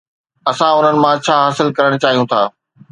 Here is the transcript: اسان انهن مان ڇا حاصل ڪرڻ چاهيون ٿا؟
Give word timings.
اسان 0.49 0.71
انهن 0.77 0.95
مان 1.03 1.15
ڇا 1.25 1.35
حاصل 1.45 1.67
ڪرڻ 1.77 1.91
چاهيون 2.03 2.25
ٿا؟ 2.31 2.41